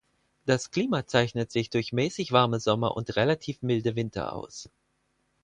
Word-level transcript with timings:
Das 0.47 0.71
Klima 0.71 1.05
zeichnet 1.05 1.51
sich 1.51 1.69
durch 1.69 1.93
mäßig 1.93 2.31
warme 2.31 2.59
Sommer 2.59 2.97
und 2.97 3.15
relativ 3.17 3.61
milde 3.61 3.95
Winter 3.95 4.33
aus. 4.33 4.67